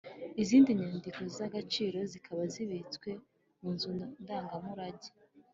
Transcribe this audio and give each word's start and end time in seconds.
Izindi 0.41 0.69
nyandiko 0.79 1.21
z’agaciro 1.35 1.97
zikaba 2.11 2.41
zibitswe 2.53 3.09
mu 3.59 3.69
nzu 3.75 3.89
ndangamurage. 4.23 5.09